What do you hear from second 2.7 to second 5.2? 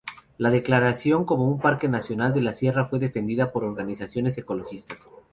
fue defendida por organizaciones ecologistas.